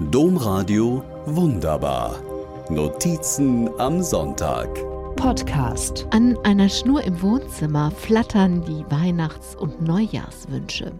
[0.00, 2.22] Domradio Wunderbar.
[2.70, 4.68] Notizen am Sonntag.
[5.16, 6.06] Podcast.
[6.10, 10.92] An einer Schnur im Wohnzimmer flattern die Weihnachts- und Neujahrswünsche.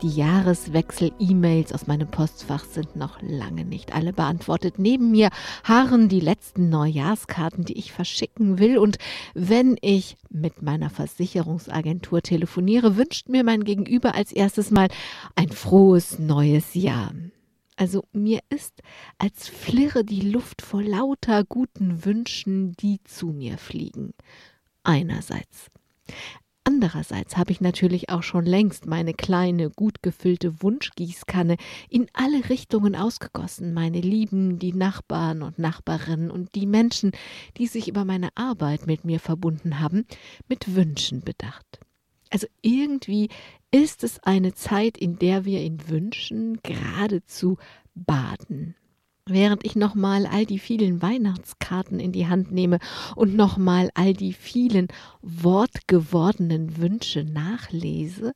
[0.00, 4.78] Die Jahreswechsel-E-Mails aus meinem Postfach sind noch lange nicht alle beantwortet.
[4.78, 5.28] Neben mir
[5.62, 8.78] harren die letzten Neujahrskarten, die ich verschicken will.
[8.78, 8.96] Und
[9.34, 14.88] wenn ich mit meiner Versicherungsagentur telefoniere, wünscht mir mein Gegenüber als erstes mal
[15.36, 17.12] ein frohes neues Jahr.
[17.76, 18.82] Also mir ist,
[19.18, 24.14] als flirre die Luft vor lauter guten Wünschen, die zu mir fliegen.
[24.84, 25.70] Einerseits.
[26.64, 31.56] Andererseits habe ich natürlich auch schon längst meine kleine, gut gefüllte Wunschgießkanne
[31.88, 37.10] in alle Richtungen ausgegossen, meine Lieben, die Nachbarn und Nachbarinnen und die Menschen,
[37.56, 40.06] die sich über meine Arbeit mit mir verbunden haben,
[40.46, 41.80] mit Wünschen bedacht.
[42.32, 43.28] Also irgendwie
[43.70, 47.58] ist es eine Zeit, in der wir in Wünschen geradezu
[47.94, 48.74] baden.
[49.26, 52.78] Während ich nochmal all die vielen Weihnachtskarten in die Hand nehme
[53.14, 54.88] und nochmal all die vielen
[55.20, 58.32] wortgewordenen Wünsche nachlese,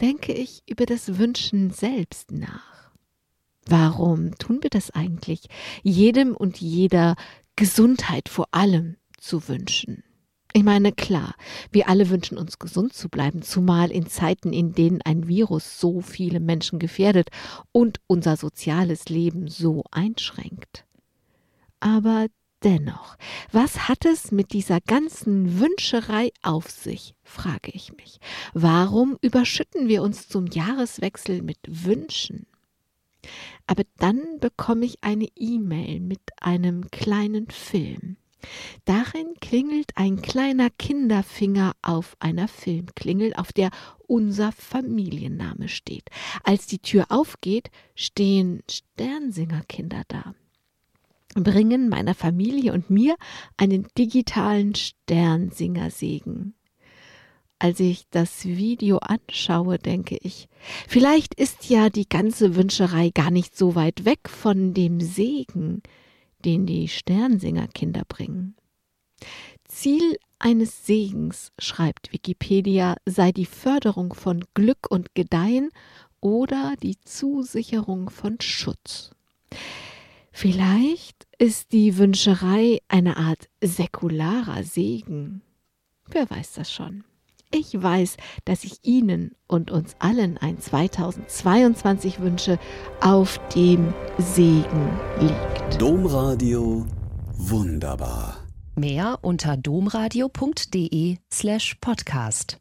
[0.00, 2.90] denke ich über das Wünschen selbst nach.
[3.66, 5.42] Warum tun wir das eigentlich?
[5.82, 7.16] Jedem und jeder
[7.54, 10.05] Gesundheit vor allem zu wünschen.
[10.56, 11.34] Ich meine, klar,
[11.70, 16.00] wir alle wünschen uns gesund zu bleiben, zumal in Zeiten, in denen ein Virus so
[16.00, 17.28] viele Menschen gefährdet
[17.72, 20.86] und unser soziales Leben so einschränkt.
[21.78, 22.28] Aber
[22.64, 23.18] dennoch,
[23.52, 28.18] was hat es mit dieser ganzen Wünscherei auf sich, frage ich mich.
[28.54, 32.46] Warum überschütten wir uns zum Jahreswechsel mit Wünschen?
[33.66, 38.16] Aber dann bekomme ich eine E-Mail mit einem kleinen Film.
[38.84, 43.70] Darin klingelt ein kleiner Kinderfinger auf einer Filmklingel, auf der
[44.06, 46.08] unser Familienname steht.
[46.44, 50.34] Als die Tür aufgeht, stehen Sternsingerkinder da,
[51.34, 53.16] bringen meiner Familie und mir
[53.56, 56.54] einen digitalen Sternsingersegen.
[57.58, 60.48] Als ich das Video anschaue, denke ich,
[60.86, 65.82] vielleicht ist ja die ganze Wünscherei gar nicht so weit weg von dem Segen,
[66.46, 68.54] den die Sternsingerkinder bringen.
[69.64, 75.70] Ziel eines Segens, schreibt Wikipedia, sei die Förderung von Glück und Gedeihen
[76.20, 79.10] oder die Zusicherung von Schutz.
[80.32, 85.42] Vielleicht ist die Wünscherei eine Art säkularer Segen.
[86.06, 87.04] Wer weiß das schon?
[87.58, 92.58] Ich weiß, dass ich Ihnen und uns allen ein 2022 wünsche,
[93.00, 94.90] auf dem Segen
[95.20, 95.80] liegt.
[95.80, 96.84] Domradio
[97.32, 98.36] wunderbar.
[98.74, 102.58] Mehr unter domradio.de slash podcast.